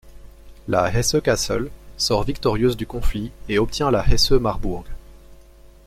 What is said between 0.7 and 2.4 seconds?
Hesse-Cassel sort